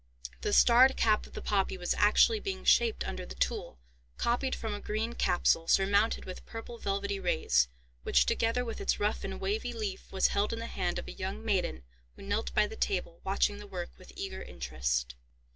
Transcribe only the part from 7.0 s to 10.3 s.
rays, which, together with its rough and wavy leaf, was